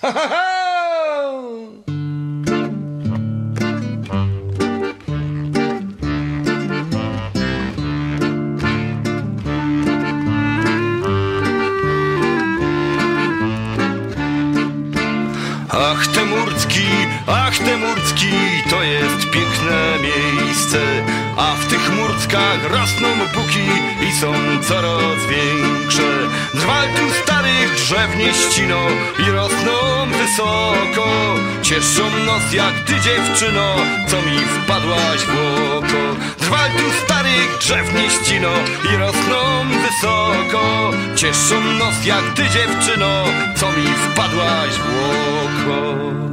[0.00, 0.12] Ach
[16.14, 16.86] te Murcki,
[17.26, 18.30] ach te Murcki,
[18.70, 20.17] to jest piękne miejsce
[21.38, 23.68] A w tych Murckach rosną buki
[24.08, 24.32] i są
[24.62, 26.28] coraz większe.
[26.54, 28.80] Drwal tu starych drzew nie ścino
[29.18, 29.72] i rosną
[30.18, 31.34] wysoko.
[31.62, 33.74] Cieszą nos jak ty dziewczyno,
[34.06, 35.30] co mi wpadłaś w
[35.76, 36.16] oko.
[36.38, 38.50] Drwal tu starych drzew nie ścino
[38.92, 40.90] i rosną wysoko.
[41.16, 43.24] Cieszą nos jak ty dziewczyno,
[43.56, 46.27] co mi wpadłaś w oko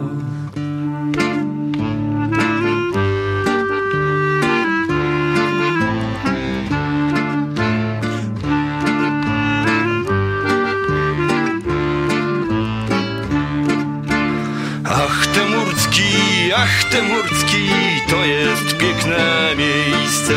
[16.65, 17.69] ach te Murcki,
[18.09, 20.33] to jest piękne miejsce.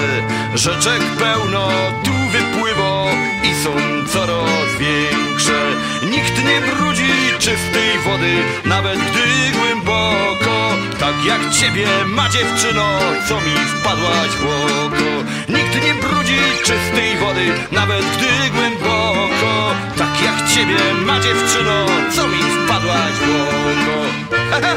[0.55, 1.69] Rzeczek pełno
[2.05, 3.05] tu wypływa
[3.43, 3.73] i są
[4.13, 5.59] coraz większe.
[6.11, 10.73] Nikt nie brudzi czystej wody, nawet gdy głęboko.
[10.99, 15.11] Tak jak ciebie ma dziewczyno, co mi wpadłaś w oko.
[15.49, 19.75] Nikt nie brudzi czystej wody, nawet gdy głęboko.
[19.99, 24.69] Tak jak ciebie ma dziewczyno, co mi wpadłaś w oko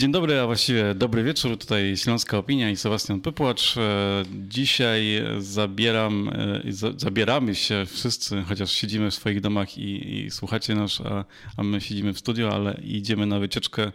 [0.00, 1.58] Dzień dobry, a właściwie dobry wieczór.
[1.58, 3.76] Tutaj Śląska Opinia i Sebastian Pypłacz.
[3.76, 6.62] E, Dzisiaj zabieram, e,
[6.96, 11.24] zabieramy się wszyscy, chociaż siedzimy w swoich domach i, i słuchacie nas, a,
[11.56, 13.92] a my siedzimy w studio, ale idziemy na wycieczkę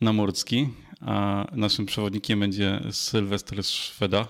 [0.00, 0.68] na Murcki.
[1.00, 4.28] A naszym przewodnikiem będzie Sylwester Dzień, Szweda.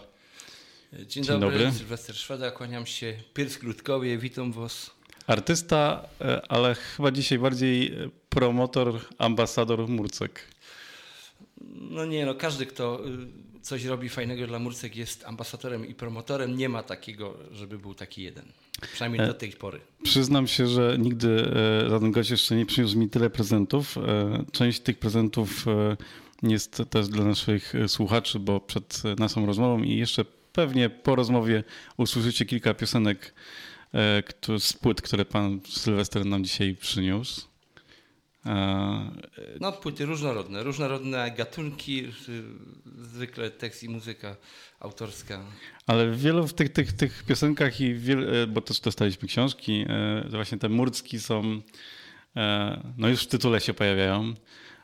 [1.07, 1.73] Dzień dobry, dobry.
[1.73, 3.17] Sylwester Szweda, kłaniam się.
[3.35, 4.91] Piers Grudkowie, witam was.
[5.27, 7.93] Artysta, e, ale chyba dzisiaj bardziej
[8.29, 10.58] promotor, ambasador Murcek.
[11.75, 16.57] No nie no, każdy kto y, coś robi fajnego dla Murcek jest ambasadorem i promotorem.
[16.57, 18.45] Nie ma takiego, żeby był taki jeden.
[18.93, 19.81] Przynajmniej do tej pory.
[20.03, 21.53] Przyznam się, że nigdy
[21.87, 23.99] e, żaden gość jeszcze nie przyniósł mi tyle prezentów.
[23.99, 25.97] E, Część tych prezentów e,
[26.43, 31.15] jest też dla naszych e, słuchaczy, bo przed e, naszą rozmową i jeszcze pewnie po
[31.17, 31.65] rozmowie
[31.97, 33.35] usłyszycie kilka piosenek
[33.95, 34.23] e,
[34.59, 37.48] z płyt, które pan Sylwester nam dzisiaj przyniósł.
[38.49, 39.11] E,
[39.61, 42.13] No płyty różnorodne, różnorodne gatunki, y,
[43.03, 44.37] zwykle tekst i muzyka
[44.81, 45.41] autorska.
[45.87, 49.85] Ale w wielu w tych, tych, tych piosenkach i wiel, e, bo też dostaliśmy książki,
[49.89, 51.63] e, właśnie te murcki są,
[52.99, 54.35] no już w tytule się pojawiają,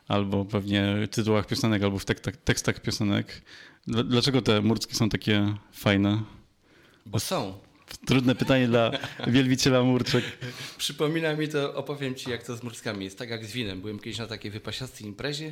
[0.07, 3.41] albo pewnie w tytułach piosenek, albo w tekstach, tekstach piosenek.
[3.87, 6.23] Dl- Dlaczego te murcki są takie fajne?
[7.05, 7.59] Bo są.
[8.05, 8.91] Trudne pytanie dla
[9.27, 10.23] wielbiciela murczek.
[10.77, 13.81] Przypomina mi to, opowiem ci jak to z Murskami jest, tak jak z winem.
[13.81, 15.51] Byłem kiedyś na takiej wypasiastej imprezie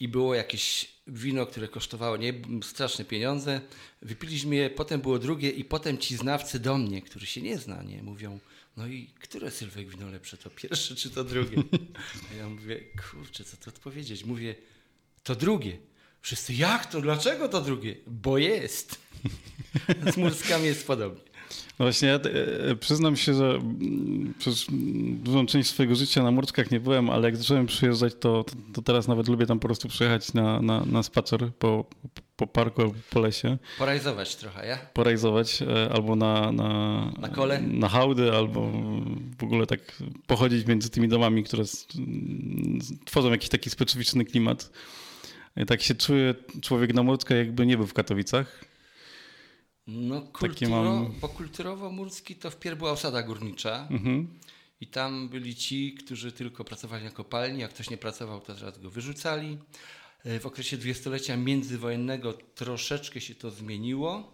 [0.00, 3.60] i było jakieś wino, które kosztowało nie straszne pieniądze.
[4.02, 7.82] Wypiliśmy je, potem było drugie i potem ci znawcy do mnie, którzy się nie zna,
[7.82, 8.38] nie, mówią,
[8.76, 11.62] no i które Sylwek wino lepsze, to pierwsze czy to drugie?
[12.32, 12.80] A ja mówię,
[13.10, 14.24] kurczę, co tu odpowiedzieć?
[14.24, 14.54] Mówię,
[15.22, 15.78] to drugie.
[16.20, 17.00] Wszyscy, jak to?
[17.00, 17.96] Dlaczego to drugie?
[18.06, 18.98] Bo jest.
[20.14, 21.29] Z Murskami jest podobnie.
[21.78, 24.66] No właśnie, ja e, przyznam się, że mm, przez
[25.12, 29.08] dużą część swojego życia na Murczkach nie byłem, ale jak zacząłem przyjeżdżać, to, to, teraz
[29.08, 31.84] nawet lubię tam po prostu przyjechać na, na, na spacer po,
[32.36, 34.78] po parku albo po lesie, Porajzować trochę, ja?
[34.94, 37.60] porajzować e, albo na, na, Na kole?
[37.60, 38.72] na hałdy, albo
[39.38, 39.80] w ogóle tak
[40.26, 41.64] pochodzić między tymi domami, które
[43.04, 44.70] tworzą jakiś taki specyficzny klimat.
[45.56, 48.69] I tak się czuje człowiek na Murczkach, jakby nie był w Katowicach.
[49.92, 54.28] No, kulturo, mam- bo kulturowo-murski to wpierw była osada górnicza Mhm.
[54.80, 58.78] i tam byli ci, którzy tylko pracowali na kopalni, jak ktoś nie pracował, to zaraz
[58.78, 59.58] go wyrzucali.
[60.24, 64.32] E, W okresie dwudziestolecia międzywojennego troszeczkę się to zmieniło.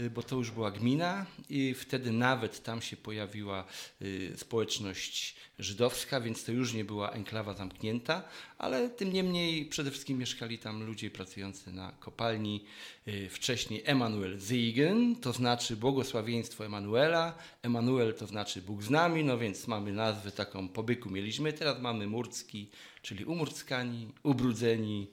[0.00, 3.64] Y, bo to już była gmina i wtedy nawet tam się pojawiła
[4.02, 8.22] y, społeczność żydowska, więc to już nie była enklawa zamknięta,
[8.58, 12.64] ale tym niemniej przede wszystkim mieszkali tam ludzie pracujący na kopalni.
[13.08, 17.38] Y, wcześniej Emanuel Ziegen, to znaczy błogosławieństwo Emanuela.
[17.62, 21.52] Emanuel to znaczy Bóg z nami, no więc mamy nazwę taką po byku mieliśmy.
[21.52, 22.70] Teraz mamy Murcki,
[23.02, 25.10] czyli umurckani, ubrudzeni,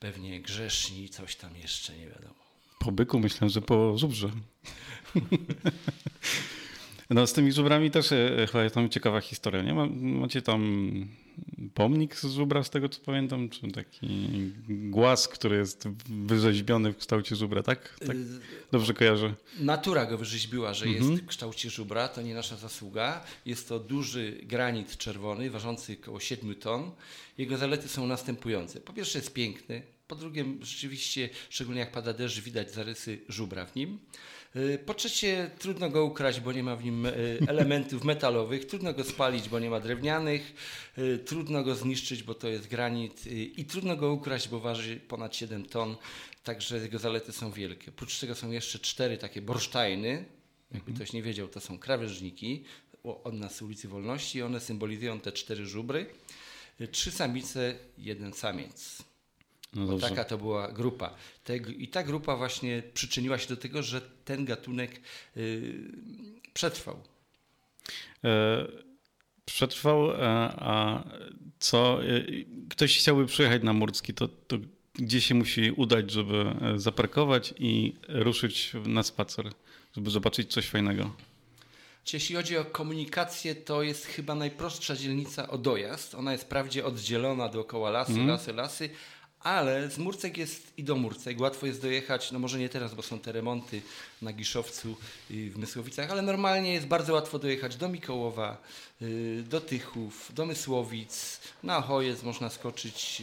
[0.00, 2.43] pewnie grzeszni, coś tam jeszcze, nie wiadomo.
[2.84, 4.30] Po byku myślę, że po żubrze.
[7.10, 9.74] No z tymi żubrami też e, chyba jest tam ciekawa historia, nie?
[9.94, 10.90] Macie tam
[11.74, 14.08] pomnik z żubra, z tego co pamiętam, czy taki
[14.68, 17.98] głaz, który jest wyrzeźbiony w kształcie żubra, tak?
[18.06, 18.16] tak
[18.72, 19.34] dobrze kojarzę.
[19.60, 21.10] Natura go wyrzeźbiła, że mhm.
[21.10, 23.24] jest w kształcie żubra, to nie nasza zasługa.
[23.46, 26.90] Jest to duży granit czerwony, ważący około 7 ton.
[27.38, 28.80] Jego zalety są następujące.
[28.80, 33.76] Po pierwsze jest piękny, po drugie rzeczywiście, szczególnie jak pada deszcz, widać zarysy żubra w
[33.76, 33.98] nim.
[34.56, 38.94] Y, po trzecie, trudno go ukraść, bo nie ma w nim y, elementów metalowych, trudno
[38.94, 40.54] go spalić, bo nie ma drewnianych,
[40.98, 45.36] y, trudno go zniszczyć, bo to jest granit i trudno go ukraść, bo waży ponad
[45.36, 45.96] 7 ton,
[46.44, 47.90] także jego zalety są wielkie.
[47.90, 50.08] Oprócz tego są jeszcze cztery takie borsztajny,
[50.72, 50.96] jakby mhm.
[50.96, 52.64] ktoś nie wiedział, to są krawężniki
[53.02, 56.06] od nas ulicy Wolności, one symbolizują te cztery żubry.
[56.90, 59.04] Trzy samice, jeden samiec.
[59.74, 61.14] No taka to była grupa.
[61.78, 65.00] I ta grupa właśnie przyczyniła się do tego, że ten gatunek
[65.36, 65.74] y,
[66.54, 67.00] przetrwał.
[68.24, 68.66] E,
[69.44, 71.04] przetrwał, a, e, a
[71.58, 72.04] co?
[72.04, 72.24] E,
[72.70, 74.56] ktoś chciałby przyjechać na Murcki, to, to
[74.94, 76.44] gdzie się musi udać, żeby
[76.76, 79.50] zaparkować i ruszyć na spacer,
[79.96, 81.10] żeby zobaczyć coś fajnego?
[82.12, 86.14] Jeśli chodzi o komunikację, to jest chyba najprostsza dzielnica o dojazd.
[86.14, 88.28] Ona jest wprawdzie oddzielona dookoła lasy, mm.
[88.28, 88.90] lasy, lasy,
[89.44, 91.40] ale z Murcek jest i do Murcek.
[91.40, 93.82] Łatwo jest dojechać, no może nie teraz, bo są te remonty
[94.22, 94.96] na Giszowcu
[95.30, 98.62] i w Mysłowicach, ale normalnie jest bardzo łatwo dojechać do Mikołowa,
[99.02, 103.22] y, do Tychów, do Mysłowic, na Chojec można skoczyć,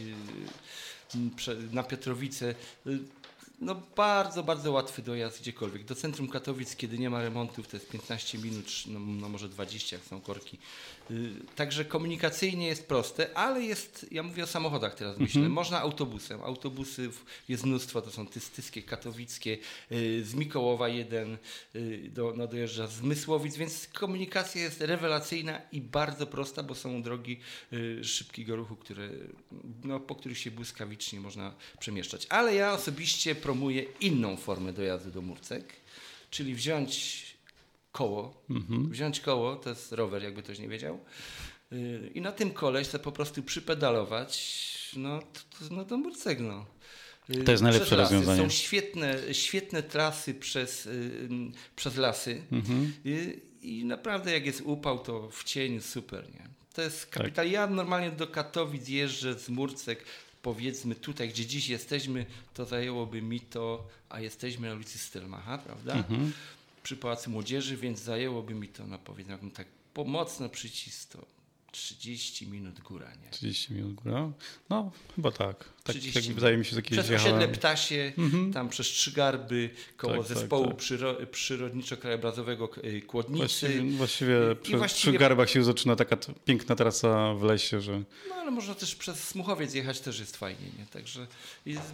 [1.14, 2.54] y, na Piotrowice.
[2.86, 2.98] Y,
[3.60, 5.84] no bardzo, bardzo łatwy dojazd gdziekolwiek.
[5.84, 9.96] Do centrum Katowic, kiedy nie ma remontów, to jest 15 minut, no, no może 20,
[9.96, 10.58] jak są korki.
[11.10, 15.52] Y, także komunikacyjnie jest proste, ale jest, ja mówię o samochodach teraz myślę, mhm.
[15.52, 16.42] można autobusem.
[16.42, 19.58] Autobusów jest mnóstwo, to są tystyskie, katowickie,
[19.92, 21.36] y, z Mikołowa jeden
[21.76, 27.02] y, do, no dojeżdża z Mysłowic, więc komunikacja jest rewelacyjna i bardzo prosta, bo są
[27.02, 27.40] drogi
[28.02, 29.08] szybkiego ruchu, które,
[29.84, 32.26] no, po których się błyskawicznie można przemieszczać.
[32.28, 35.72] Ale ja osobiście promuję inną formę dojazdu do Murcek,
[36.30, 37.22] czyli wziąć
[37.92, 38.90] koło, mhm.
[38.90, 41.00] wziąć koło, to jest rower, jakby ktoś nie wiedział,
[41.72, 44.62] y, i na tym koleś sobie po prostu przypedalować,
[44.96, 46.66] no, to, to, no do Murcek, no.
[47.30, 48.42] Y, to jest najlepsze rozwiązanie.
[48.42, 51.28] Są świetne, świetne trasy przez, y,
[51.76, 52.92] przez lasy mhm.
[53.04, 56.48] I, i naprawdę jak jest upał, to w cieniu super, nie?
[56.74, 57.44] To jest kapital.
[57.44, 57.52] Tak.
[57.52, 60.04] Ja normalnie do Katowic jeżdżę z Murcek
[60.42, 65.94] powiedzmy tutaj, gdzie dziś jesteśmy, to zajęłoby mi to, a jesteśmy na ulicy Stelmacha, prawda?
[65.94, 66.32] Mhm.
[66.82, 71.26] Przy Pałacu Młodzieży, więc zajęłoby mi to, no powiedzmy, tak pomocno przycisk, to
[71.72, 73.30] 30 minut góra, nie?
[73.30, 74.32] 30 minut góra?
[74.70, 75.68] No, chyba tak.
[75.84, 77.36] tak jak wydaje mi się, że jakieś Przez jechałem...
[77.36, 78.52] osiedle Ptasie, mm-hmm.
[78.52, 80.82] tam przez Trzygarby, koło tak, tak zespołu tak, tak.
[80.82, 83.38] Przyro- przyrodniczo-krajobrazowego y, Kłodnicy.
[83.38, 85.12] Właściwie, właściwie przy, i właściwie...
[85.12, 88.02] przy Garbach się zaczyna taka piękna trasa w lesie, że...
[88.28, 90.86] No, ale można też przez Smuchowiec jechać, też jest fajnie, nie?
[90.86, 91.26] Także
[91.66, 91.92] jest,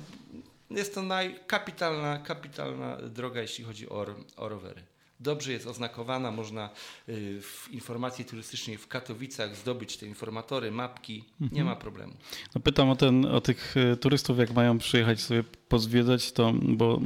[0.70, 4.06] jest to najkapitalna kapitalna droga, jeśli chodzi o,
[4.36, 4.82] o rowery
[5.20, 6.70] dobrze jest oznakowana, można
[7.08, 11.56] y, w informacji turystycznej w Katowicach zdobyć te informatory, mapki, mhm.
[11.56, 12.12] nie ma problemu.
[12.54, 17.00] No pytam o, ten, o tych y, turystów, jak mają przyjechać sobie pozwiedzać, to, bo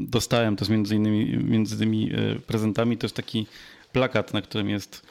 [0.00, 3.46] dostałem też między innymi między tymi y, prezentami też taki
[3.92, 5.06] plakat, na którym jest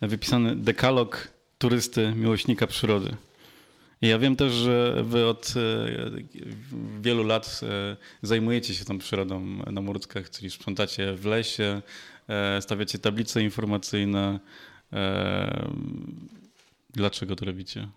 [0.00, 1.28] wypisany dekalog
[1.58, 3.16] turysty, miłośnika przyrody.
[4.02, 6.10] Ja wiem też, że wy od e,
[7.00, 9.40] wielu lat e, zajmujecie się tą przyrodą
[9.72, 11.82] na Murckach, czyli sprzątacie w lesie,
[12.28, 14.40] e, stawiacie tablice informacyjne.
[16.90, 17.88] Dlaczego to robicie?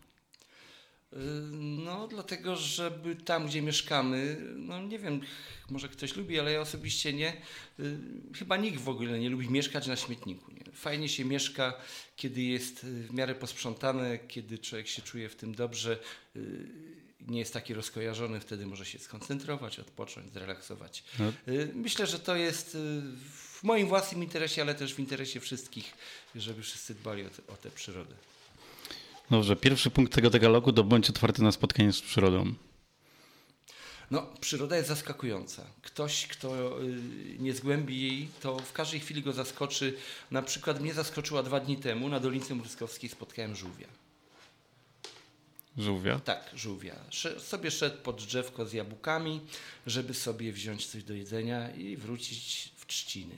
[1.52, 5.22] No, dlatego, żeby tam, gdzie mieszkamy, no nie wiem,
[5.70, 7.34] może ktoś lubi, ale ja osobiście nie.
[7.80, 7.98] Y,
[8.36, 10.52] chyba nikt w ogóle nie lubi mieszkać na śmietniku.
[10.52, 10.72] Nie?
[10.74, 11.74] Fajnie się mieszka,
[12.16, 16.00] kiedy jest y, w miarę posprzątane, kiedy człowiek się czuje w tym dobrze,
[17.28, 21.04] nie jest taki rozkojarzony, wtedy może się skoncentrować, odpocząć, zrelaksować.
[21.20, 21.34] No.
[21.74, 22.78] Myślę, że to jest
[23.34, 25.94] w moim własnym interesie, ale też w interesie wszystkich,
[26.36, 28.16] żeby wszyscy dbali o, te, o tę przyrodę.
[29.32, 32.54] Dobrze, pierwszy punkt tego dekalogu to bądź otwarty na spotkanie z przyrodą.
[34.12, 35.64] No, przyroda jest zaskakująca.
[35.82, 39.98] Ktoś, kto y, nie zgłębi jej, to w każdej chwili go zaskoczy.
[40.32, 43.88] Na przykład mnie zaskoczyła dwa dni temu na Dolinie Murskowskiej spotkałem żółwia.
[45.78, 46.20] Żółwia?
[46.20, 46.96] Tak, żółwia.
[47.38, 49.42] Sobie szedł pod drzewko z jabłkami,
[49.88, 53.36] żeby sobie wziąć coś do jedzenia i wrócić w trzciny.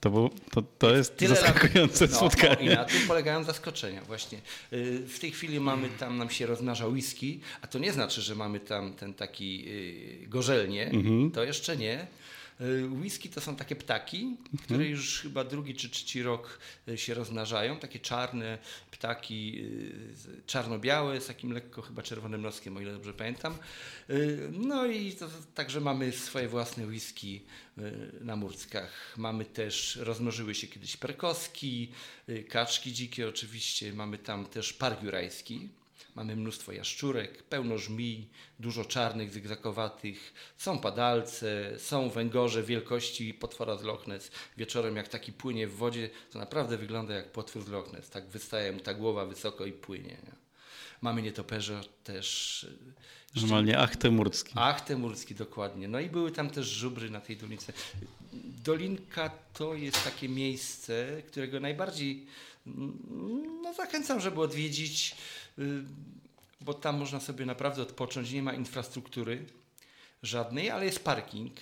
[0.00, 2.56] To, był, to, to jest Tyle lat- zaskakujące no, spotkanie.
[2.66, 4.38] No, I na tym polegają zaskoczenia właśnie.
[4.72, 8.34] Y, W tej chwili mamy tam, nam się rozmnaża whisky, a to nie znaczy, że
[8.34, 11.30] mamy tam ten taki y, gorzelnie, Mhm.
[11.30, 12.06] to jeszcze nie.
[12.60, 14.90] Y, Whisky to są takie ptaki, które Mhm.
[14.90, 17.78] już chyba drugi czy trzeci rok y, się rozmnażają.
[17.78, 18.58] Takie czarne
[18.90, 19.62] ptaki,
[20.12, 23.58] z- czarno-białe z takim lekko chyba czerwonym noskiem, o ile dobrze pamiętam.
[24.52, 27.42] No i to, także mamy swoje własne whisky
[28.20, 29.14] na Murckach.
[29.16, 31.92] Mamy też, rozmnożyły się kiedyś perkoski,
[32.48, 33.92] kaczki dzikie oczywiście.
[33.92, 35.68] Mamy tam też park jurajski.
[36.18, 38.28] Mamy mnóstwo jaszczurek, pełno żmij,
[38.60, 40.34] dużo czarnych, zygzakowatych.
[40.56, 44.30] Są padalce, są węgorze wielkości potwora z Loch Ness.
[44.56, 48.10] Wieczorem jak taki płynie w wodzie, to naprawdę wygląda jak potwór z Loch Ness.
[48.10, 50.08] Tak wystaje mu ta głowa wysoko i płynie.
[50.08, 50.32] Nie?
[51.02, 52.62] Mamy nietoperze też.
[53.36, 54.52] y, Normalnie achtemurski.
[54.56, 55.88] Ach, Temurski, dokładnie.
[55.88, 57.72] No i były tam też żubry na tej dolince.
[58.64, 62.26] Dolinka to jest takie miejsce, którego najbardziej
[62.66, 62.98] mm,
[63.62, 65.16] no, zachęcam, żeby odwiedzić,
[66.60, 68.32] bo tam można sobie naprawdę odpocząć.
[68.32, 69.44] Nie ma infrastruktury
[70.22, 71.56] żadnej, ale jest parking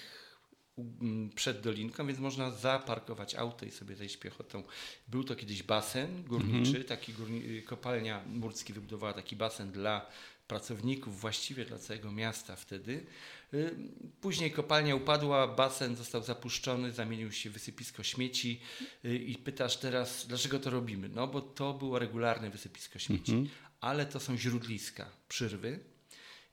[0.76, 4.62] u- m, przed dolinką, więc można zaparkować auto i sobie zejść piechotą.
[5.08, 10.06] Był to kiedyś basen górniczy, taki górni, y, kopalnia Murcki wybudowała taki basen dla
[10.48, 13.06] pracowników, właściwie dla całego miasta wtedy.
[13.54, 13.74] Y,
[14.20, 18.60] Później kopalnia upadła, basen został zapuszczony, zamienił się w wysypisko śmieci
[19.04, 21.08] y, i pytasz teraz, dlaczego to robimy?
[21.08, 23.32] No bo to było regularne wysypisko śmieci,
[23.80, 25.80] ale to są źródliska, przyrwy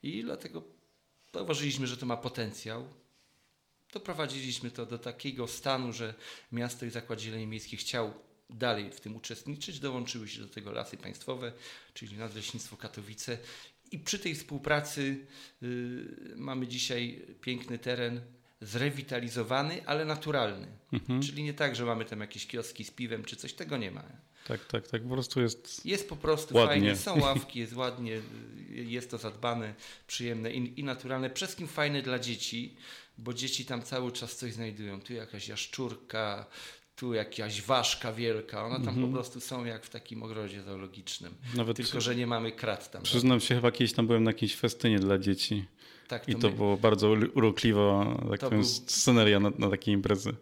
[0.02, 0.62] i dlatego
[1.34, 2.88] zauważyliśmy, że to ma potencjał.
[3.92, 6.14] Doprowadziliśmy to do takiego stanu, że
[6.52, 8.14] miasto i Zakład Zieleni Miejskiej chciał
[8.50, 9.80] dalej w tym uczestniczyć.
[9.80, 11.52] Dołączyły się do tego lasy państwowe,
[11.94, 13.38] czyli Nadleśnictwo Katowice.
[13.92, 15.26] I przy tej współpracy
[15.62, 18.20] y, mamy dzisiaj piękny teren
[18.60, 20.66] zrewitalizowany, ale naturalny.
[21.22, 24.04] Czyli nie tak, że mamy tam jakieś kioski z piwem czy coś, tego nie ma.
[24.48, 25.02] Tak, tak, tak.
[25.02, 25.86] Po prostu jest.
[25.86, 26.68] Jest po prostu Ładnie.
[26.68, 28.20] fajnie, są ławki, jest ładnie,
[28.70, 29.74] jest to zadbane,
[30.06, 31.30] przyjemne i, i naturalne.
[31.30, 32.76] Przede wszystkim fajne dla dzieci,
[33.18, 35.00] bo dzieci tam cały czas coś znajdują.
[35.00, 36.46] Tu jakaś jaszczurka,
[36.96, 38.64] tu jakaś ważka wielka.
[38.66, 41.34] One tam po prostu są jak w takim ogrodzie zoologicznym.
[41.54, 43.02] Nawet Tylko, że nie mamy krat tam.
[43.02, 45.64] Przyznam się, chyba kiedyś tam byłem na jakiejś festynie dla dzieci.
[46.08, 50.34] Tak, I to my- było bardzo urokliwa tak To był- sceneria na, na takiej imprezy.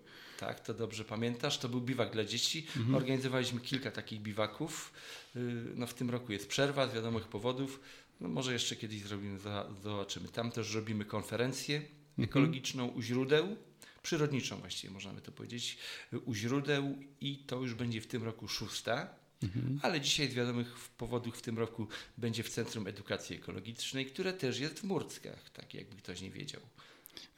[0.42, 1.58] Tak, to dobrze pamiętasz.
[1.58, 2.66] To był biwak dla dzieci.
[2.76, 2.94] Mhm.
[2.94, 4.92] Organizowaliśmy kilka takich biwaków.
[5.34, 5.42] Yy,
[5.74, 7.80] No w tym roku jest przerwa z wiadomych powodów.
[8.20, 9.38] No może jeszcze kiedyś zrobimy,
[9.82, 10.28] zobaczymy.
[10.28, 12.28] Tam też robimy konferencję Mhm.
[12.28, 13.56] ekologiczną u źródeł.
[14.02, 15.78] Przyrodniczą właściwie można by to powiedzieć.
[16.12, 19.14] y, U źródeł i to już będzie w tym roku szósta.
[19.42, 19.78] Mhm.
[19.82, 21.86] Ale dzisiaj z wiadomych powodów w tym roku
[22.18, 26.60] będzie w Centrum Edukacji Ekologicznej, które też jest w Murckach, tak jakby ktoś nie wiedział.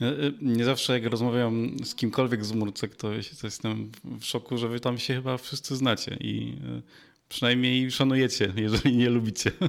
[0.01, 3.09] E, Nie zawsze jak rozmawiam z kimkolwiek z Murcek, to,
[3.41, 3.91] to jestem
[4.21, 6.83] w szoku, że wy tam się chyba wszyscy znacie i e,
[7.29, 9.51] przynajmniej szanujecie, jeżeli nie lubicie.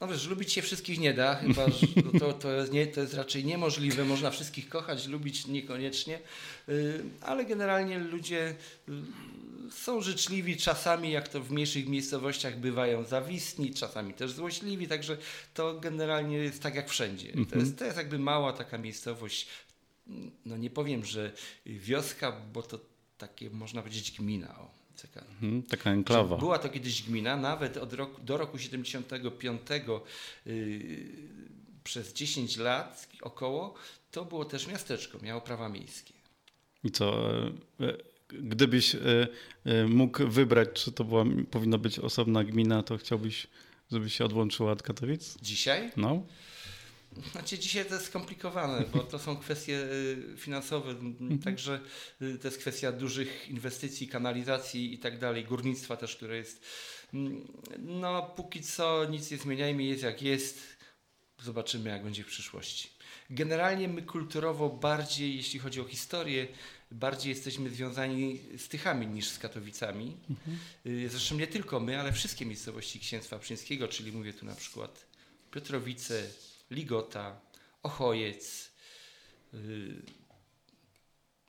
[0.00, 3.00] No wiesz, lubić się wszystkich nie da, chyba że no to, to, jest nie, to
[3.00, 4.04] jest raczej niemożliwe.
[4.04, 6.20] Można wszystkich kochać, lubić niekoniecznie,
[6.68, 8.54] y, ale generalnie ludzie
[8.88, 8.92] y,
[9.70, 15.16] są życzliwi, czasami jak to w mniejszych miejscowościach bywają zawistni, czasami też złośliwi, także
[15.54, 17.32] to generalnie jest tak jak wszędzie.
[17.50, 19.46] To, jest, to jest jakby mała taka miejscowość,
[20.46, 21.32] no nie powiem, że
[21.66, 22.80] wioska, bo to
[23.18, 24.58] takie można powiedzieć gmina.
[24.58, 26.36] O, taka, Mhm, Taka enklawa.
[26.36, 29.60] była to kiedyś gmina, nawet od roku, do roku 75
[30.46, 31.06] yy,
[31.84, 33.74] przez 10 lat około,
[34.10, 36.14] to było też miasteczko, miało prawa miejskie.
[36.84, 37.28] I co,
[37.80, 37.96] e,
[38.28, 38.98] gdybyś e,
[39.64, 43.46] e, mógł wybrać, czy to była, powinna być osobna gmina, to chciałbyś,
[43.92, 45.36] żeby się odłączyła od Katowic?
[45.42, 45.90] Dzisiaj?
[45.96, 46.22] No.
[47.32, 51.80] Znaczy dzisiaj to jest skomplikowane, bo to są kwestie y, finansowe, m, także
[52.22, 56.64] y, to jest kwestia dużych inwestycji, kanalizacji i tak dalej, górnictwa też, które jest.
[57.78, 60.62] No póki co nic nie zmieniajmy, jest jak jest,
[61.42, 62.90] zobaczymy jak będzie w przyszłości.
[63.30, 66.46] Generalnie my kulturowo bardziej, jeśli chodzi o historię,
[66.90, 70.16] bardziej jesteśmy związani z Tychami niż z Katowicami.
[70.86, 75.06] Y, Zresztą nie tylko my, ale wszystkie miejscowości Księstwa Przyńskiego, czyli mówię tu na przykład
[75.50, 76.22] Piotrowice,
[76.70, 77.40] Ligota,
[77.82, 78.70] Ochojec.
[79.54, 80.02] y,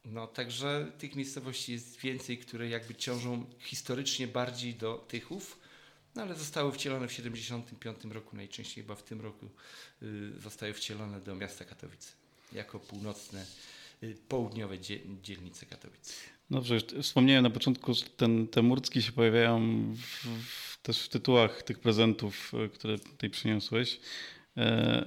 [0.06, 5.60] No, także tych miejscowości jest więcej, które jakby ciążą historycznie bardziej do Tychów.
[6.16, 9.50] no ale zostały wcielone w 75 roku, najczęściej chyba w tym roku
[10.04, 12.12] y, zostały wcielone do miasta Katowice
[12.54, 13.46] jako północne,
[14.04, 16.14] y, południowe dzie, dzielnice Katowice.
[16.50, 19.60] Dobrze, wspomniałem na początku, że ten, te murcki się pojawiają
[19.96, 24.00] w, w, też w tytułach tych prezentów, które tutaj przyniosłeś.
[24.58, 25.06] E,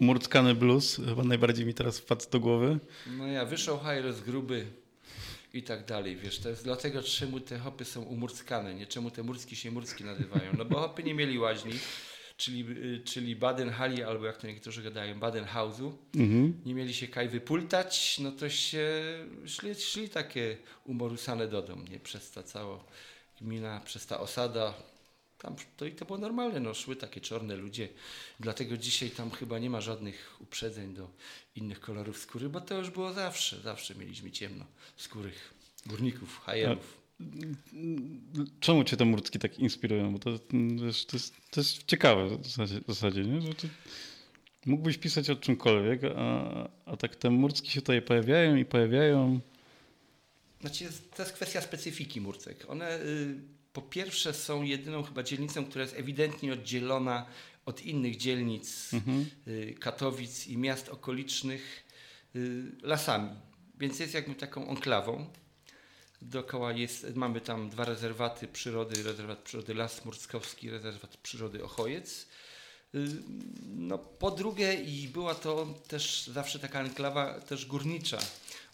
[0.00, 2.78] Murckany blues, chyba najbardziej mi teraz wpadł do głowy.
[3.06, 4.66] No ja, wyszło Hajres gruby
[5.54, 9.22] i tak dalej, wiesz, to jest dlatego, czemu te hopy są umurckane, nie czemu te
[9.22, 11.72] murcki się murcki nazywają, no bo hopy nie mieli łaźni,
[12.36, 16.60] czyli, y, czyli Baden-Hali, albo jak to niektórzy gadają, Baden-Hausu, Mhm.
[16.66, 18.88] nie mieli się kaj wypultać, no to się
[19.46, 22.84] szli, szli takie umorusane do domu, nie, przez ta cała
[23.40, 24.74] gmina, przez ta osada,
[25.42, 27.88] tam to i to było normalne, no szły takie czarne ludzie,
[28.40, 31.10] dlatego dzisiaj tam chyba nie ma żadnych uprzedzeń do
[31.56, 34.64] innych kolorów skóry, bo to już było zawsze, zawsze mieliśmy ciemno
[34.96, 35.54] skórych
[35.86, 37.02] górników, hajerów.
[38.60, 40.12] Czemu cię te murcki tak inspirują?
[40.12, 40.30] Bo to,
[40.84, 43.40] wiesz, to, jest, to jest ciekawe w zasadzie, w zasadzie nie?
[43.40, 43.66] Że to,
[44.66, 49.40] mógłbyś pisać o czymkolwiek, a, a tak te murcki się tutaj pojawiają i pojawiają.
[50.60, 52.70] Znaczy, to jest kwestia specyfiki Murcek.
[52.70, 53.34] One y,
[53.72, 57.26] po pierwsze są jedyną chyba dzielnicą, która jest ewidentnie oddzielona
[57.66, 59.26] od innych dzielnic Mhm.
[59.48, 61.84] y, Katowic i miast okolicznych
[62.36, 63.30] y, lasami.
[63.78, 65.26] Więc jest jakby taką enklawą.
[66.22, 72.26] Dookoła jest, mamy tam dwa rezerwaty przyrody, rezerwat przyrody Las Murckowski, rezerwat przyrody Ochojec.
[72.94, 73.06] Y,
[73.68, 78.18] No, po drugie, i była to też zawsze taka enklawa też górnicza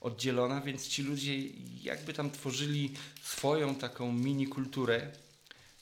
[0.00, 1.38] oddzielona, więc ci ludzie
[1.82, 5.12] jakby tam tworzyli swoją taką mini kulturę,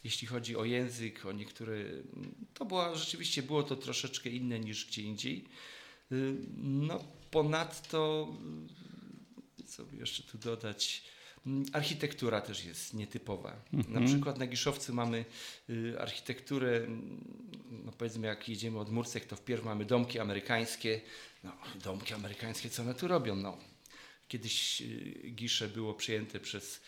[0.05, 1.77] jeśli chodzi o język, o niektóre.
[2.55, 5.45] To była rzeczywiście było to troszeczkę inne niż gdzie indziej.
[6.63, 8.29] No, ponadto,
[9.67, 11.05] co by jeszcze tu dodać?
[11.73, 13.57] Architektura też jest nietypowa.
[13.89, 15.25] Na przykład na Giszowcu mamy
[15.71, 16.87] y, architekturę,
[17.71, 21.01] no powiedzmy jak jedziemy od Murcek, to wpierw mamy domki amerykańskie.
[21.45, 21.53] No,
[21.85, 23.37] domki amerykańskie, co one tu robią?
[23.37, 23.59] No,
[24.29, 26.81] kiedyś y, Gisze było przyjęte przez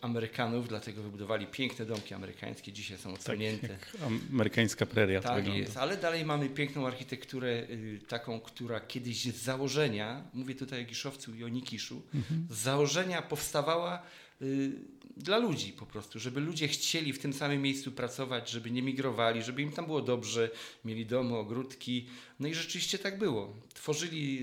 [0.00, 3.66] Amerykanów, dlatego wybudowali piękne domki amerykańskie, dzisiaj są Tak, odsłonięte.
[3.68, 3.96] jak
[4.32, 5.60] amerykańska preria Tak wygląda.
[5.60, 10.86] jest, ale dalej mamy piękną architekturę, y, taką, która kiedyś z założenia, mówię tutaj o
[10.86, 12.02] Giszowcu i o Nikiszu,
[12.50, 14.02] z założenia powstawała
[14.42, 14.72] y,
[15.16, 19.42] dla ludzi po prostu, żeby ludzie chcieli w tym samym miejscu pracować, żeby nie migrowali,
[19.42, 20.50] żeby im tam było dobrze,
[20.84, 22.06] mieli domy, ogródki.
[22.40, 23.56] No i rzeczywiście tak było.
[23.74, 24.38] Tworzyli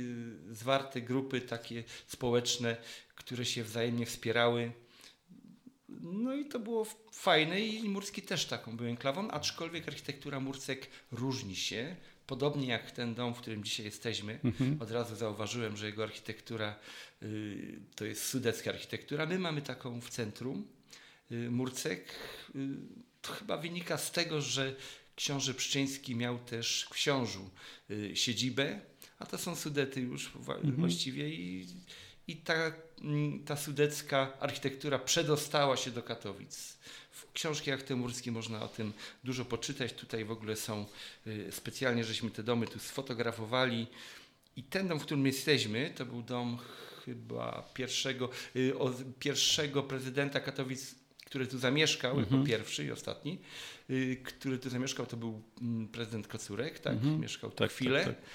[0.52, 2.78] y, zwarte grupy takie społeczne,
[3.16, 4.72] które się wzajemnie wspierały.
[6.02, 11.56] No i to było fajne i Murski też taką był enklawą, aczkolwiek architektura Murcek różni
[11.56, 11.96] się.
[12.32, 14.40] Podobnie jak ten dom, w którym dzisiaj jesteśmy.
[14.80, 16.80] Od razu zauważyłem, że jego architektura
[17.24, 19.26] y, to jest sudecka architektura.
[19.26, 20.68] My mamy taką w centrum
[21.32, 22.16] y, Murcek.
[22.56, 24.76] Y, chyba wynika z tego, że
[25.16, 27.50] książę Pszczyński miał też w Książu
[27.92, 28.80] y, siedzibę,
[29.20, 31.68] a to są Sudety już wa- właściwie i,
[32.28, 32.72] i ta,
[33.46, 36.78] ta sudecka architektura przedostała się do Katowic.
[37.30, 39.94] W książkach temurskie można o tym dużo poczytać.
[39.94, 40.86] Tutaj w ogóle są
[41.28, 43.88] y, specjalnie, żeśmy te domy tu sfotografowali.
[44.56, 46.58] I ten dom, w którym jesteśmy, to był dom
[47.06, 48.74] chyba pierwszego, y,
[49.20, 53.40] pierwszego prezydenta Katowic, który tu zamieszkał, jako pierwszy i ostatni,
[53.90, 57.04] y, który tu zamieszkał, to był mm, prezydent Kocurek, tak?
[57.20, 58.06] Mieszkał tu Tak, chwilę.
[58.06, 58.26] tak, tak.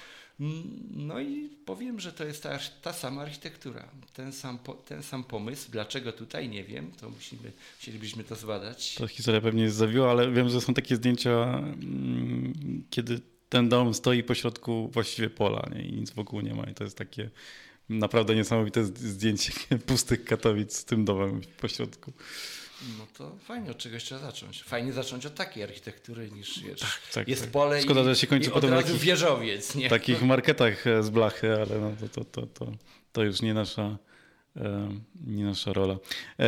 [0.89, 5.71] No i powiem, że to jest ta, ta sama architektura, ten sam, ten sam pomysł.
[5.71, 8.95] Dlaczego tutaj, nie wiem, to musimy, chcielibyśmy to zbadać.
[8.95, 13.19] Ta historia pewnie jest zawiła, ale wiem, że są takie zdjęcia, mm, kiedy
[13.49, 15.81] ten dom stoi pośrodku właściwie pola nie?
[15.81, 16.63] i nic wokół nie ma.
[16.63, 17.29] I to jest takie
[17.89, 19.53] naprawdę niesamowite zdjęcie
[19.87, 22.13] pustych Katowic z tym domem pośrodku.
[22.97, 24.63] No to fajnie, od czegoś trzeba zacząć.
[24.63, 26.79] Fajnie zacząć od takiej architektury niż wiesz,
[27.13, 27.51] tak, jest tak.
[27.51, 29.75] pole Szkoda, i, że się kończy i potem takich- wieżowiec.
[29.75, 29.87] Nie?
[29.87, 32.71] W takich marketach e, z blachy, ale no to, to, to, to,
[33.11, 33.97] to już nie nasza,
[35.25, 35.97] nie nasza rola.
[36.39, 36.47] E,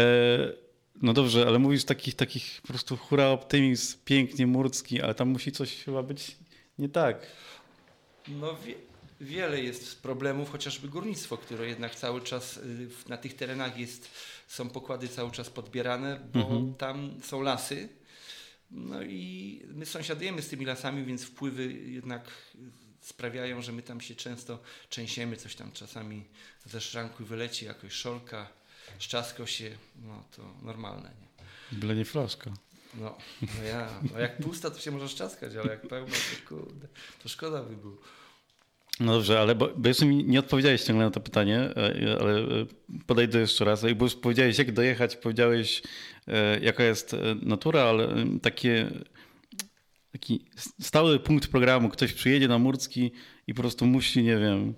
[1.01, 5.51] no dobrze, ale mówisz takich, takich po prostu hura optymizm, pięknie murcki, ale tam musi
[5.51, 6.37] coś chyba być
[6.79, 7.27] nie tak.
[8.27, 8.75] No wie,
[9.21, 14.09] wiele jest problemów, chociażby górnictwo, które jednak cały czas y, na tych terenach jest,
[14.49, 16.73] są pokłady cały czas podbierane, bo Mhm.
[16.75, 17.89] tam są lasy.
[18.71, 22.31] No i my sąsiadujemy z tymi lasami, więc wpływy jednak
[23.01, 24.59] sprawiają, że my tam się często
[24.89, 26.25] trzęsiemy, coś tam czasami
[26.65, 28.47] ze szranku wyleci, jakoś szolka,
[28.99, 31.11] szczasko się, no to normalne.
[31.71, 31.77] Nie?
[31.79, 32.51] Byle nie flaszka.
[32.93, 36.87] No, no ja, no jak pusta to się może szczaskać, ale jak pełna to kurde,
[37.23, 37.97] to szkoda by było.
[38.99, 42.39] No dobrze, ale bo, bo jeszcze mi nie odpowiedziałeś ciągle na to pytanie, e, ale
[42.39, 42.65] e,
[43.07, 43.81] podejdę jeszcze raz.
[43.95, 45.81] Bo już powiedziałeś, jak dojechać, powiedziałeś,
[46.27, 48.91] e, jaka jest natura, ale takie,
[50.11, 50.45] taki
[50.81, 53.11] stały punkt programu, ktoś przyjedzie na Murcki
[53.47, 54.73] i po prostu musi, nie wiem,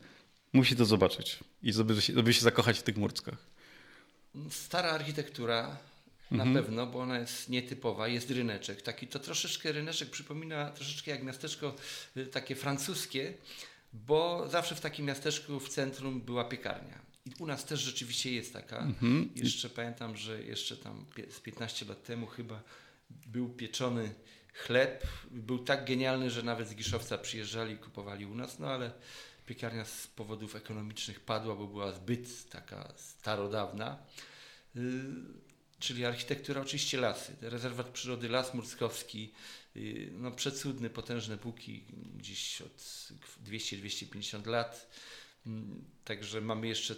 [0.53, 3.37] musi to zobaczyć i żeby się, żeby się zakochać w tych Murckach.
[4.49, 5.77] Stara architektura,
[6.31, 6.65] na mhm.
[6.65, 8.81] pewno, bo ona jest nietypowa, jest ryneczek.
[8.81, 11.75] Taki to troszeczkę ryneczek przypomina troszeczkę jak miasteczko
[12.17, 13.33] y, takie francuskie,
[13.93, 16.99] bo zawsze w takim miasteczku w centrum była piekarnia.
[17.25, 18.77] I u nas też rzeczywiście jest taka.
[18.77, 19.29] Mhm.
[19.35, 22.63] Jeszcze pamiętam, że jeszcze tam z 15 lat temu chyba
[23.27, 24.13] był pieczony
[24.53, 25.07] chleb.
[25.31, 28.91] Był tak genialny, że nawet z Giszowca przyjeżdżali i kupowali u nas, no ale
[29.45, 33.97] piekarnia z powodów ekonomicznych padła, bo była zbyt taka starodawna.
[35.81, 37.35] Y, czyli architektura, oczywiście lasy.
[37.41, 39.33] Rezerwat przyrody Las Murskowski,
[39.75, 41.83] y, no przecudny, potężne buki,
[42.17, 42.77] gdzieś od
[43.45, 44.91] 200-250 lat.
[45.45, 46.95] Mm, także mamy jeszcze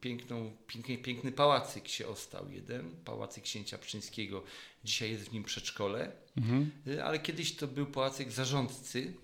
[0.00, 4.44] piękną, piękny, piękny pałacyk się ostał jeden, pałacyk księcia Pczyńskiego.
[4.84, 6.70] Dzisiaj jest w nim przedszkole, mhm.
[6.86, 9.14] Y, ale kiedyś to był pałacyk zarządcy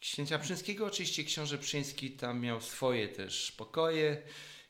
[0.00, 0.86] księcia Pczyńskiego.
[0.86, 4.22] Oczywiście książę Pczyński tam miał swoje też pokoje,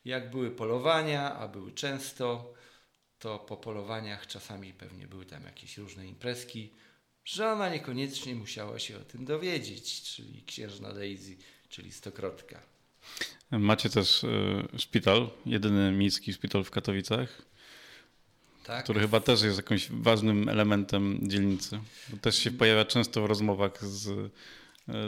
[0.04, 2.54] jak były polowania, a były często
[3.18, 6.70] to po polowaniach czasami pewnie były tam jakieś różne imprezki,
[7.24, 11.36] że ona niekoniecznie musiała się o tym dowiedzieć, czyli księżna Daisy,
[11.68, 12.62] czyli stokrotka.
[13.50, 14.28] Macie też y,
[14.78, 17.42] szpital, jedyny miejski szpital w Katowicach,
[18.64, 18.84] tak.
[18.84, 21.80] który chyba też jest jakimś ważnym elementem dzielnicy.
[22.22, 24.32] Też się pojawia często w rozmowach z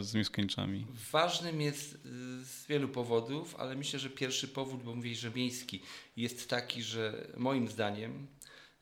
[0.01, 0.87] z mieszkańcami?
[1.13, 1.99] Ważnym jest e,
[2.45, 5.81] z wielu powodów, ale myślę, że pierwszy powód, bo mówię, że miejski,
[6.17, 8.27] jest taki, że moim zdaniem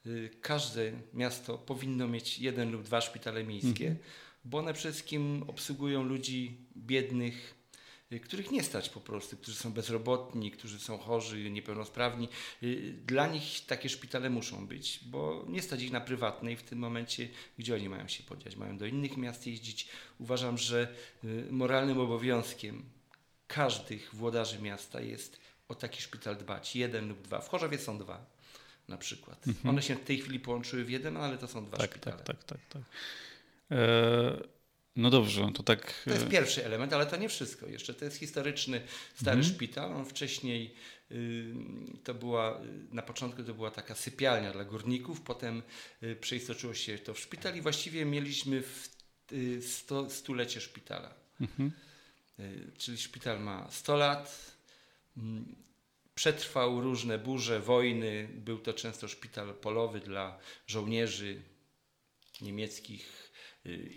[0.07, 3.97] e, każde miasto powinno mieć jeden lub dwa szpitale miejskie, mhm.
[4.45, 7.58] bo one przede wszystkim obsługują ludzi biednych,
[8.23, 12.29] których nie stać po prostu, którzy są bezrobotni, którzy są chorzy, niepełnosprawni.
[12.63, 16.63] Y, dla nich takie szpitale muszą być, bo nie stać ich na prywatne i w
[16.63, 18.57] tym momencie, gdzie oni mają się podziać?
[18.57, 19.89] Mają do innych miast jeździć.
[20.19, 20.95] Uważam, że
[21.25, 22.85] y, moralnym obowiązkiem
[23.47, 26.77] każdych włodarzy miasta jest o taki szpital dbać.
[26.77, 27.41] Jeden lub dwa.
[27.41, 28.27] W Chorzowie są dwa
[28.89, 29.47] na przykład.
[29.49, 29.69] Mhm.
[29.69, 32.17] One się w tej chwili połączyły w jeden, ale to są dwa tak, szpitale.
[32.17, 32.61] Tak, tak, tak.
[32.69, 32.83] tak.
[33.71, 34.58] E
[34.99, 36.03] no dobrze, to tak.
[36.05, 37.67] To jest e, pierwszy element, ale to nie wszystko.
[37.67, 38.81] Jeszcze to jest historyczny
[39.15, 39.55] stary mhm.
[39.55, 39.93] szpital.
[39.93, 40.75] On wcześniej
[41.11, 41.55] y,
[42.05, 42.61] to była,
[42.93, 45.63] na początku to była taka sypialnia dla górników, potem
[46.03, 48.89] y, przeistoczyło się to w szpital i właściwie mieliśmy w
[49.33, 51.15] y, sto, stulecie szpitala.
[51.41, 51.73] Mhm.
[52.79, 54.57] Czyli szpital ma 100 lat.
[55.17, 55.55] Mm,
[56.15, 58.29] przetrwał różne burze, wojny.
[58.35, 61.43] Był to często szpital polowy dla żołnierzy
[62.41, 63.28] niemieckich,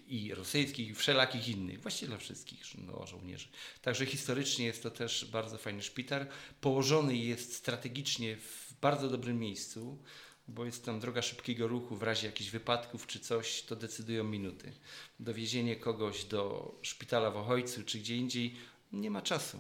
[0.08, 3.48] i rosyjskich, i wszelakich innych, właściwie dla wszystkich no, żołnierzy.
[3.82, 6.26] Także historycznie jest to też bardzo fajny szpital.
[6.62, 10.04] Położony jest strategicznie w bardzo dobrym miejscu,
[10.48, 14.74] bo jest tam droga szybkiego ruchu, w razie jakichś wypadków czy coś, to decydują minuty.
[15.20, 18.56] Dowiezienie kogoś do szpitala w Ochojcu czy gdzie indziej
[18.92, 19.58] nie ma czasu.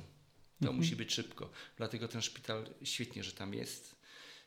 [0.62, 0.78] To mhm.
[0.78, 1.50] musi być szybko.
[1.78, 4.01] Dlatego ten szpital świetnie, że tam jest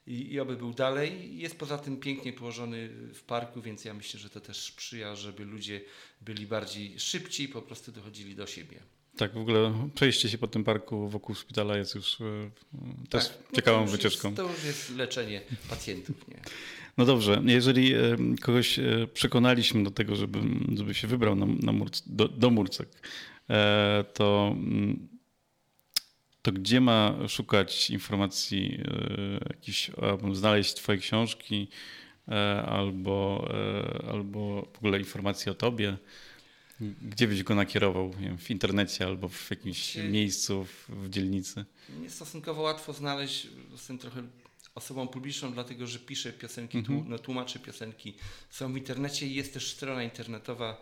[0.07, 1.39] i, i oby był dalej.
[1.39, 5.45] Jest poza tym pięknie położony w parku, więc ja myślę, że to też sprzyja, żeby
[5.45, 5.81] ludzie
[6.21, 8.81] byli bardziej szybci i po prostu dochodzili do siebie.
[9.17, 12.51] Tak, w ogóle przejście się po tym parku wokół szpitala jest już e,
[13.09, 14.29] też tak, no ciekawą wycieczką.
[14.29, 16.29] Jest, to już jest leczenie pacjentów.
[16.29, 16.41] Nie?
[16.97, 20.39] No dobrze, jeżeli e, kogoś e, przekonaliśmy do tego, żeby,
[20.77, 22.89] żeby się wybrał na, na Murc, do, do Murcek,
[24.15, 25.09] to mm,
[26.45, 31.69] to gdzie ma szukać informacji, e, jakiś, albo znaleźć Twoje książki,
[32.29, 35.97] e, albo, e, albo w ogóle informacji o Tobie?
[37.03, 38.11] Gdzie byś go nakierował?
[38.11, 41.65] Wiem, w internecie albo w jakimś miejscu, w, w dzielnicy?
[42.03, 44.23] Jest stosunkowo łatwo znaleźć, jestem trochę
[44.75, 47.05] osobą publiczną, dlatego że piszę piosenki, mhm.
[47.09, 48.15] no, tłumaczę piosenki.
[48.51, 50.81] Są w internecie i jest też strona internetowa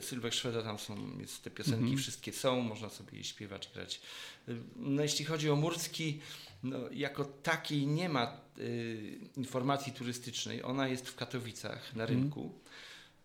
[0.00, 1.98] Sylwek Szweda, tam są, jest te piosenki, mhm.
[1.98, 4.00] wszystkie są, można sobie je śpiewać, grać.
[4.48, 6.20] E, no jeśli chodzi o Murski,
[6.62, 12.20] no, jako takiej nie ma y, informacji turystycznej, ona jest w Katowicach na mhm.
[12.20, 12.52] rynku.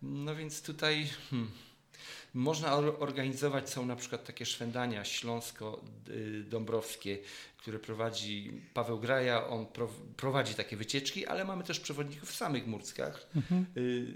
[0.01, 1.51] No więc tutaj hmm,
[2.33, 7.17] można organizować, są na przykład takie szwendania śląsko-dąbrowskie,
[7.57, 9.65] które prowadzi Paweł Graja, on
[10.17, 13.27] prowadzi takie wycieczki, ale mamy też przewodników w samych Murckach.
[13.35, 13.65] Mhm.
[13.77, 14.13] Y,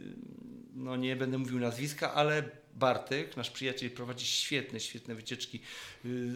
[0.76, 2.44] no nie będę mówił nazwiska, ale
[2.76, 5.60] Bartek, nasz przyjaciel, prowadzi świetne, świetne wycieczki.
[6.06, 6.32] Y,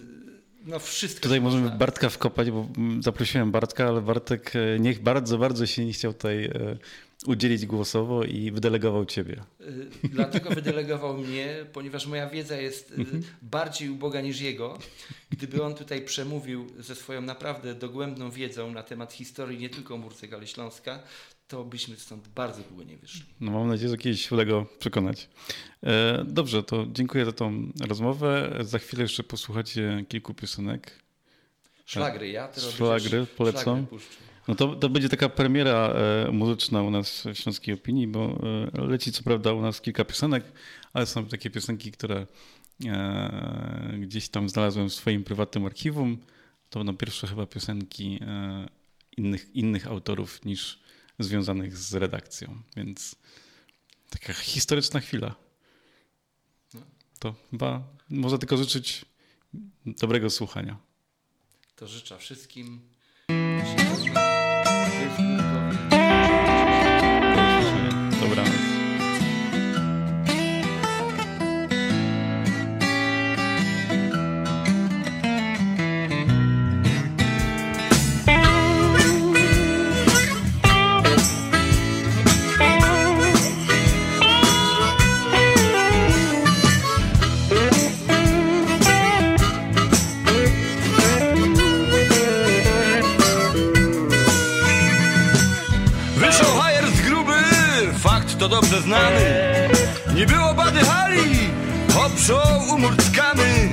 [0.65, 1.23] no wszystko.
[1.23, 1.77] Tutaj możemy można...
[1.77, 2.67] Bartka wkopać, bo
[2.99, 6.77] zaprosiłem Bartka, ale Bartek e, niech bardzo, bardzo się nie chciał tutaj e,
[7.25, 9.43] udzielić głosowo i wydelegował ciebie.
[9.61, 13.23] Y, dlatego wydelegował mnie, ponieważ moja wiedza jest y, mhm.
[13.41, 14.79] bardziej uboga niż jego.
[15.29, 20.33] Gdyby on tutaj przemówił ze swoją naprawdę dogłębną wiedzą na temat historii nie tylko Murcek,
[20.33, 21.03] ale Śląska,
[21.47, 23.25] to byśmy stąd bardzo długo nie wyszli.
[23.39, 25.29] No mam nadzieję, że kiedyś uda go przekonać.
[25.83, 28.57] E, dobrze, to dziękuję za tą rozmowę.
[28.61, 31.03] Za chwilę jeszcze posłuchacie kilku piosenek.
[31.85, 33.87] Szlagry, ja teraz Szlagry, polecam.
[34.47, 38.39] No to, to będzie taka premiera e, muzyczna u nas w Śląskiej Opinii, bo
[38.77, 40.43] e, leci co prawda u nas kilka piosenek,
[40.93, 42.27] ale są takie piosenki, które
[43.99, 46.17] gdzieś tam znalazłem w swoim prywatnym archiwum.
[46.69, 48.19] To będą pierwsze chyba piosenki
[49.17, 50.79] innych, innych autorów niż
[51.19, 53.15] związanych z redakcją, więc
[54.09, 55.35] taka historyczna chwila.
[57.19, 59.05] To chyba można tylko życzyć
[59.85, 60.77] dobrego słuchania.
[61.75, 62.96] To życzę wszystkim.
[98.39, 99.21] To dobrze znany.
[100.15, 101.49] Nie było bady hali,
[101.93, 102.39] hopszą
[102.73, 103.69] umurckany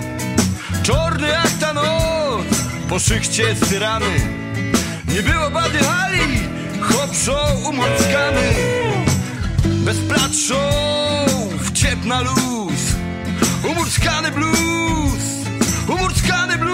[0.83, 2.47] Czorny jak ta noc,
[2.89, 4.07] po szychcie styrany.
[5.09, 6.41] Nie było bady hali,
[6.81, 7.37] hopszą
[7.69, 8.55] umurckany
[9.65, 10.55] Bez platrzą,
[11.59, 12.95] w na luz
[13.71, 15.25] Umurckany blues,
[15.89, 16.74] umurckany blues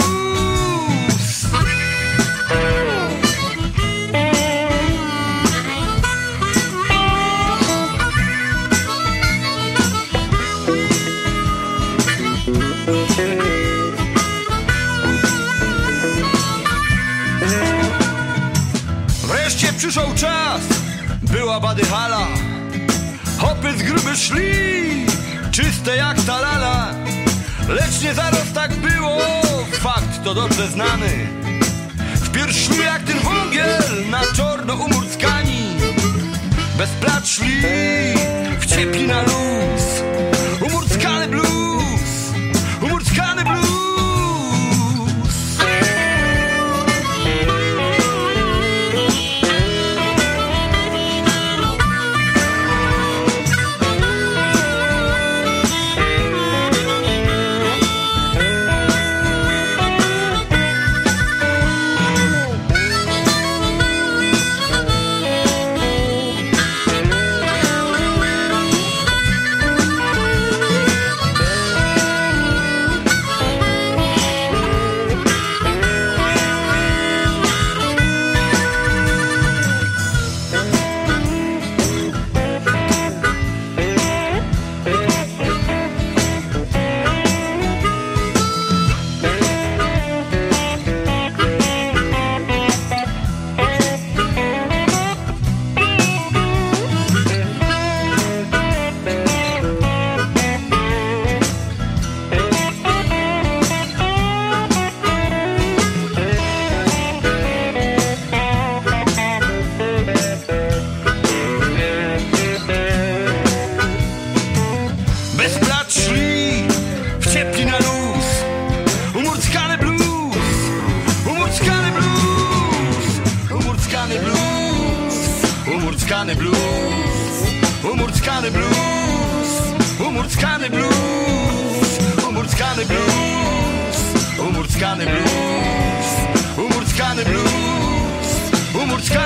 [23.90, 25.06] Gruby szli,
[25.50, 26.94] czyste jak ta lala
[27.68, 29.18] Lecz nie zaraz tak było,
[29.72, 31.28] fakt to dobrze znany.
[32.14, 35.76] Wpierw szli jak ten wągiel na czorno umurckani
[36.78, 37.62] Bez plat szli,
[38.60, 39.79] w ciepli na luz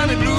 [0.05, 0.34] Johnny Blue.